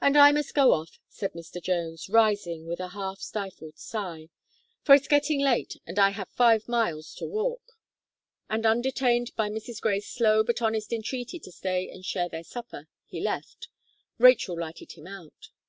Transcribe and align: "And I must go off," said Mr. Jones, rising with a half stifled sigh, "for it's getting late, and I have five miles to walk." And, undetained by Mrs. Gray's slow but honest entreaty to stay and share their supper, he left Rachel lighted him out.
"And 0.00 0.16
I 0.16 0.30
must 0.30 0.54
go 0.54 0.72
off," 0.74 1.00
said 1.08 1.32
Mr. 1.32 1.60
Jones, 1.60 2.08
rising 2.08 2.68
with 2.68 2.78
a 2.78 2.90
half 2.90 3.18
stifled 3.18 3.78
sigh, 3.78 4.28
"for 4.84 4.94
it's 4.94 5.08
getting 5.08 5.40
late, 5.40 5.74
and 5.84 5.98
I 5.98 6.10
have 6.10 6.28
five 6.28 6.68
miles 6.68 7.16
to 7.16 7.26
walk." 7.26 7.72
And, 8.48 8.64
undetained 8.64 9.32
by 9.34 9.48
Mrs. 9.48 9.80
Gray's 9.80 10.06
slow 10.06 10.44
but 10.44 10.62
honest 10.62 10.92
entreaty 10.92 11.40
to 11.40 11.50
stay 11.50 11.90
and 11.90 12.04
share 12.04 12.28
their 12.28 12.44
supper, 12.44 12.86
he 13.04 13.20
left 13.20 13.66
Rachel 14.18 14.56
lighted 14.56 14.92
him 14.92 15.08
out. 15.08 15.48